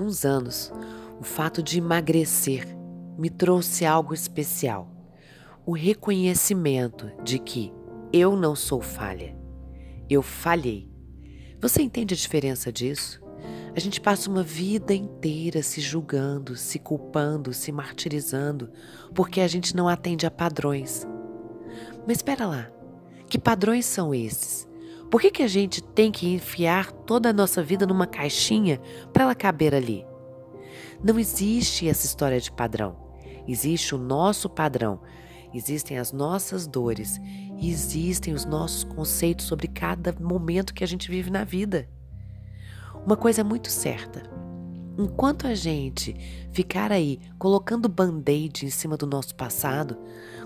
[0.00, 0.72] alguns anos,
[1.20, 2.66] o fato de emagrecer
[3.18, 4.90] me trouxe algo especial.
[5.66, 7.70] O reconhecimento de que
[8.10, 9.36] eu não sou falha.
[10.08, 10.90] Eu falhei.
[11.60, 13.20] Você entende a diferença disso?
[13.76, 18.70] A gente passa uma vida inteira se julgando, se culpando, se martirizando,
[19.14, 21.06] porque a gente não atende a padrões.
[22.06, 22.70] Mas espera lá,
[23.28, 24.66] que padrões são esses?
[25.10, 28.80] Por que, que a gente tem que enfiar toda a nossa vida numa caixinha
[29.12, 30.06] para ela caber ali?
[31.02, 32.96] Não existe essa história de padrão.
[33.48, 35.00] Existe o nosso padrão.
[35.52, 37.20] Existem as nossas dores
[37.58, 41.88] e existem os nossos conceitos sobre cada momento que a gente vive na vida.
[43.04, 44.22] Uma coisa é muito certa:
[44.98, 46.14] enquanto a gente
[46.52, 49.98] ficar aí colocando band-aid em cima do nosso passado,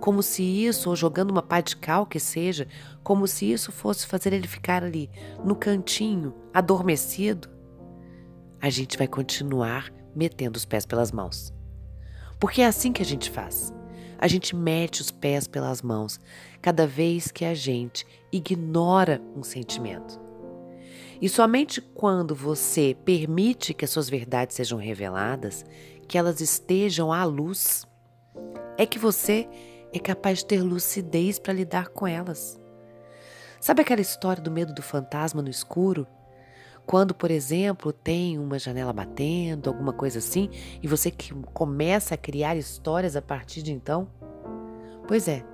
[0.00, 2.66] como se isso, ou jogando uma pá de cal que seja,
[3.02, 5.10] como se isso fosse fazer ele ficar ali
[5.44, 7.48] no cantinho, adormecido,
[8.60, 11.52] a gente vai continuar metendo os pés pelas mãos.
[12.40, 13.72] Porque é assim que a gente faz.
[14.18, 16.18] A gente mete os pés pelas mãos
[16.60, 20.27] cada vez que a gente ignora um sentimento.
[21.20, 25.64] E somente quando você permite que as suas verdades sejam reveladas,
[26.06, 27.86] que elas estejam à luz,
[28.76, 29.48] é que você
[29.92, 32.60] é capaz de ter lucidez para lidar com elas.
[33.60, 36.06] Sabe aquela história do medo do fantasma no escuro?
[36.86, 40.48] Quando, por exemplo, tem uma janela batendo, alguma coisa assim,
[40.82, 41.12] e você
[41.52, 44.08] começa a criar histórias a partir de então?
[45.06, 45.44] Pois é,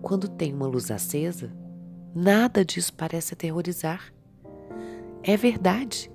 [0.00, 1.52] quando tem uma luz acesa,
[2.14, 4.15] nada disso parece aterrorizar.
[5.26, 6.08] É verdade.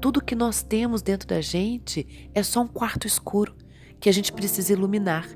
[0.00, 3.54] Tudo que nós temos dentro da gente é só um quarto escuro
[4.00, 5.28] que a gente precisa iluminar.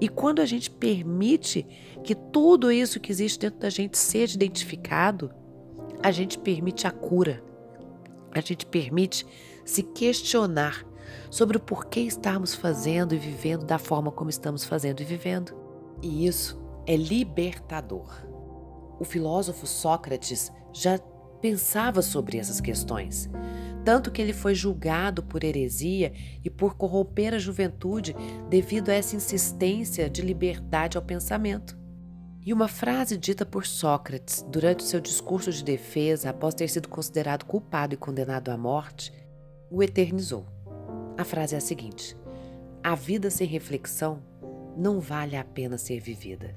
[0.00, 1.66] E quando a gente permite
[2.02, 5.30] que tudo isso que existe dentro da gente seja identificado,
[6.02, 7.44] a gente permite a cura.
[8.34, 9.26] A gente permite
[9.66, 10.82] se questionar
[11.30, 15.54] sobre o porquê estarmos fazendo e vivendo da forma como estamos fazendo e vivendo.
[16.02, 18.26] E isso é libertador.
[18.98, 20.98] O filósofo Sócrates já
[21.42, 23.28] pensava sobre essas questões.
[23.84, 26.12] Tanto que ele foi julgado por heresia
[26.44, 28.14] e por corromper a juventude
[28.48, 31.76] devido a essa insistência de liberdade ao pensamento.
[32.44, 37.44] E uma frase dita por Sócrates durante seu discurso de defesa, após ter sido considerado
[37.44, 39.12] culpado e condenado à morte,
[39.68, 40.46] o eternizou.
[41.18, 42.16] A frase é a seguinte:
[42.82, 44.22] A vida sem reflexão
[44.76, 46.54] não vale a pena ser vivida.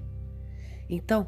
[0.89, 1.27] Então,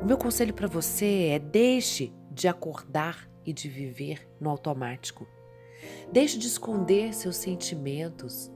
[0.00, 5.26] o meu conselho para você é deixe de acordar e de viver no automático.
[6.12, 8.50] Deixe de esconder seus sentimentos.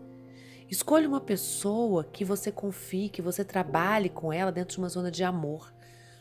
[0.69, 5.11] Escolha uma pessoa que você confie, que você trabalhe com ela dentro de uma zona
[5.11, 5.73] de amor,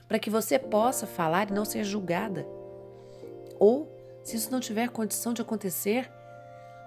[0.08, 2.48] para que você possa falar e não ser julgada.
[3.60, 3.92] Ou,
[4.24, 6.10] se isso não tiver condição de acontecer,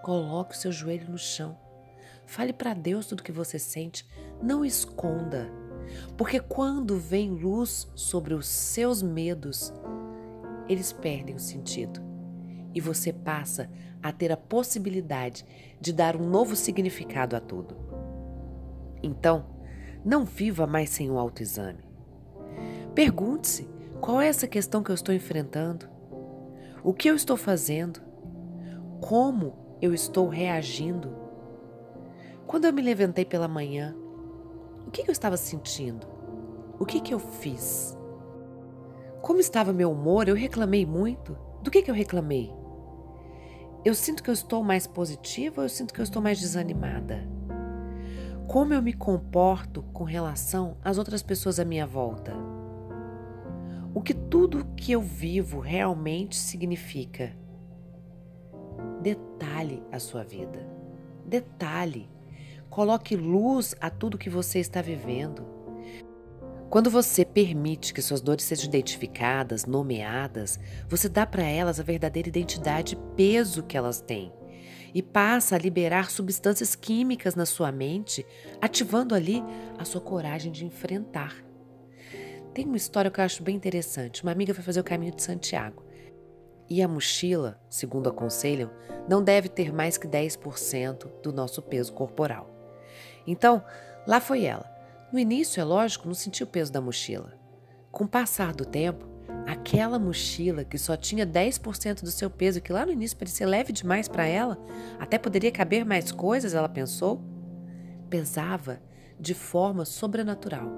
[0.02, 1.56] coloque o seu joelho no chão.
[2.24, 4.08] Fale para Deus tudo o que você sente.
[4.42, 5.52] Não esconda.
[6.16, 9.72] Porque quando vem luz sobre os seus medos,
[10.68, 12.00] eles perdem o sentido.
[12.74, 13.70] E você passa
[14.02, 15.44] a ter a possibilidade
[15.80, 17.76] de dar um novo significado a tudo.
[19.02, 19.46] Então,
[20.04, 21.84] não viva mais sem o autoexame.
[22.94, 23.68] Pergunte-se
[24.00, 25.88] qual é essa questão que eu estou enfrentando?
[26.82, 28.00] O que eu estou fazendo?
[29.00, 31.16] Como eu estou reagindo?
[32.46, 33.94] Quando eu me levantei pela manhã,
[34.86, 36.06] o que eu estava sentindo?
[36.78, 37.96] O que, que eu fiz?
[39.22, 40.28] Como estava meu humor?
[40.28, 41.38] Eu reclamei muito?
[41.62, 42.52] Do que, que eu reclamei?
[43.84, 47.22] Eu sinto que eu estou mais positiva ou eu sinto que eu estou mais desanimada?
[48.48, 52.34] Como eu me comporto com relação às outras pessoas à minha volta?
[53.94, 57.32] O que tudo que eu vivo realmente significa?
[59.00, 60.66] Detalhe a sua vida.
[61.24, 62.10] Detalhe.
[62.68, 65.61] Coloque luz a tudo que você está vivendo.
[66.72, 70.58] Quando você permite que suas dores sejam identificadas, nomeadas,
[70.88, 74.32] você dá para elas a verdadeira identidade e peso que elas têm
[74.94, 78.24] e passa a liberar substâncias químicas na sua mente,
[78.58, 79.44] ativando ali
[79.76, 81.36] a sua coragem de enfrentar.
[82.54, 84.22] Tem uma história que eu acho bem interessante.
[84.22, 85.84] Uma amiga foi fazer o caminho de Santiago.
[86.70, 88.70] E a mochila, segundo aconselham,
[89.06, 92.48] não deve ter mais que 10% do nosso peso corporal.
[93.26, 93.62] Então,
[94.06, 94.71] lá foi ela
[95.12, 97.38] no início, é lógico, não sentia o peso da mochila.
[97.90, 99.06] Com o passar do tempo,
[99.46, 103.72] aquela mochila que só tinha 10% do seu peso, que lá no início parecia leve
[103.72, 104.58] demais para ela,
[104.98, 107.22] até poderia caber mais coisas, ela pensou,
[108.08, 108.80] pesava
[109.20, 110.70] de forma sobrenatural.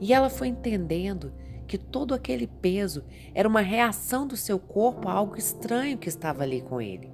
[0.00, 1.32] E ela foi entendendo
[1.66, 6.44] que todo aquele peso era uma reação do seu corpo a algo estranho que estava
[6.44, 7.10] ali com ele.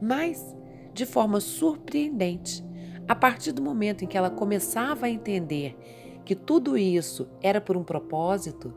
[0.00, 0.56] Mas,
[0.94, 2.64] de forma surpreendente,
[3.08, 5.76] a partir do momento em que ela começava a entender
[6.24, 8.74] que tudo isso era por um propósito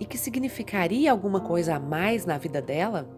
[0.00, 3.08] e que significaria alguma coisa a mais na vida dela,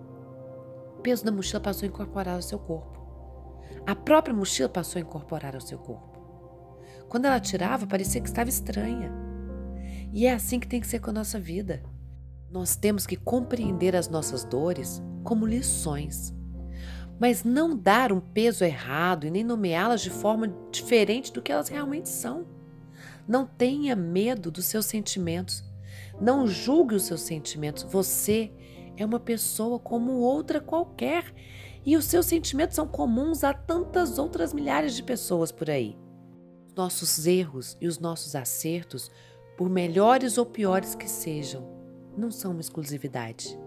[0.99, 2.99] o peso da mochila passou a incorporar ao seu corpo.
[3.87, 6.19] A própria mochila passou a incorporar ao seu corpo.
[7.09, 9.11] Quando ela tirava, parecia que estava estranha.
[10.13, 11.83] E é assim que tem que ser com a nossa vida.
[12.51, 16.35] Nós temos que compreender as nossas dores como lições,
[17.19, 21.69] mas não dar um peso errado e nem nomeá-las de forma diferente do que elas
[21.69, 22.47] realmente são.
[23.27, 25.65] Não tenha medo dos seus sentimentos.
[26.21, 27.83] Não julgue os seus sentimentos.
[27.85, 28.53] Você
[28.97, 31.35] é uma pessoa como outra qualquer
[31.85, 35.97] e os seus sentimentos são comuns a tantas outras milhares de pessoas por aí.
[36.69, 39.11] Os nossos erros e os nossos acertos,
[39.57, 41.69] por melhores ou piores que sejam,
[42.17, 43.59] não são uma exclusividade.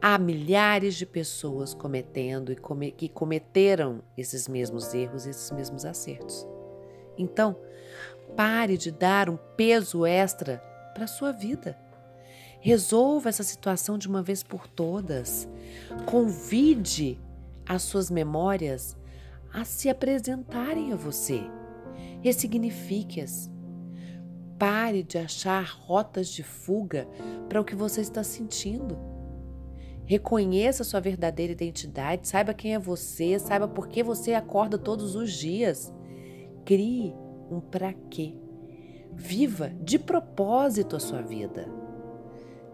[0.00, 6.46] Há milhares de pessoas cometendo e come, que cometeram esses mesmos erros, esses mesmos acertos.
[7.16, 7.56] Então,
[8.36, 10.62] pare de dar um peso extra
[10.94, 11.76] para a sua vida.
[12.60, 15.48] Resolva essa situação de uma vez por todas.
[16.06, 17.20] Convide
[17.66, 18.96] as suas memórias
[19.52, 21.42] a se apresentarem a você.
[22.22, 23.50] Ressignifique-as.
[24.58, 27.08] Pare de achar rotas de fuga
[27.48, 29.17] para o que você está sentindo.
[30.08, 35.30] Reconheça sua verdadeira identidade, saiba quem é você, saiba por que você acorda todos os
[35.30, 35.92] dias.
[36.64, 37.14] Crie
[37.50, 38.34] um para quê.
[39.12, 41.68] Viva de propósito a sua vida.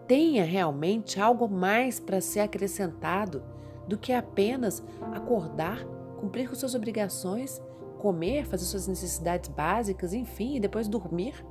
[0.07, 3.43] Tenha realmente algo mais para ser acrescentado
[3.85, 5.83] do que apenas acordar,
[6.17, 7.61] cumprir com suas obrigações,
[7.99, 11.45] comer, fazer suas necessidades básicas, enfim, e depois dormir.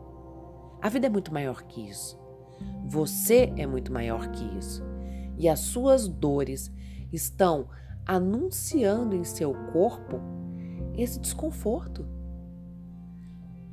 [0.81, 2.19] A vida é muito maior que isso.
[2.87, 4.94] Você é muito maior que isso.
[5.39, 6.71] E as suas dores
[7.13, 7.69] estão
[8.07, 10.21] anunciando em seu corpo
[10.97, 12.07] esse desconforto.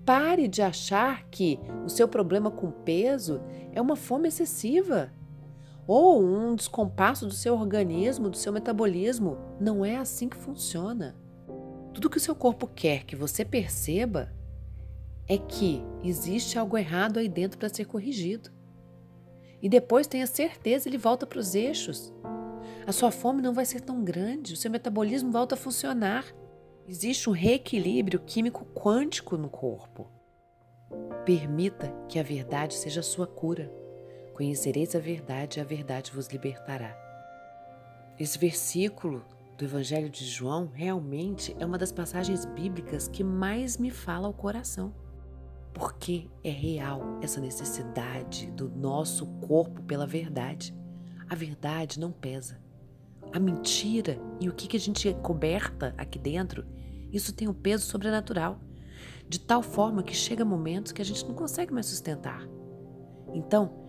[0.06, 3.42] Pare de achar que o seu problema com peso
[3.72, 5.12] é uma fome excessiva
[5.86, 9.38] ou um descompasso do seu organismo, do seu metabolismo.
[9.60, 11.16] Não é assim que funciona.
[11.94, 14.32] Tudo que o seu corpo quer que você perceba
[15.28, 18.50] é que existe algo errado aí dentro para ser corrigido.
[19.62, 22.12] E depois tenha certeza ele volta para os eixos.
[22.86, 26.26] A sua fome não vai ser tão grande, o seu metabolismo volta a funcionar.
[26.88, 30.10] Existe um reequilíbrio químico quântico no corpo.
[31.24, 33.72] Permita que a verdade seja a sua cura.
[34.34, 36.98] Conhecereis a verdade e a verdade vos libertará.
[38.20, 39.24] Esse versículo
[39.58, 44.34] do Evangelho de João realmente é uma das passagens bíblicas que mais me fala ao
[44.34, 44.92] coração
[45.74, 50.76] porque é real essa necessidade do nosso corpo pela verdade.
[51.30, 52.60] A verdade não pesa.
[53.34, 56.66] A mentira e o que a gente é coberta aqui dentro,
[57.12, 58.60] isso tem um peso sobrenatural,
[59.28, 62.46] de tal forma que chega momentos que a gente não consegue mais sustentar.
[63.34, 63.86] Então,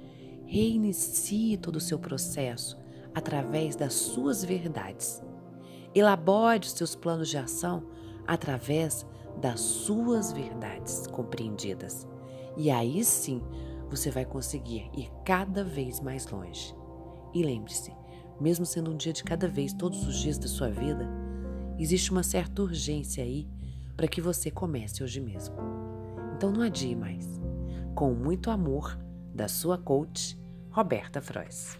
[0.46, 2.78] reinicie todo o seu processo
[3.14, 5.22] através das suas verdades.
[5.94, 7.86] Elabore os seus planos de ação
[8.26, 9.04] através
[9.40, 12.06] das suas verdades compreendidas.
[12.56, 13.42] E aí sim
[13.88, 16.74] você vai conseguir ir cada vez mais longe.
[17.34, 17.92] E lembre-se,
[18.40, 21.08] mesmo sendo um dia de cada vez, todos os dias da sua vida,
[21.78, 23.48] existe uma certa urgência aí
[23.96, 25.54] para que você comece hoje mesmo.
[26.36, 27.40] Então não adie mais.
[27.94, 28.98] Com muito amor,
[29.34, 30.38] da sua coach,
[30.70, 31.78] Roberta Frois.